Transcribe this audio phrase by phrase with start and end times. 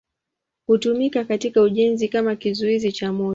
[0.67, 3.29] Hutumika katika ujenzi kama kizuizi cha moto.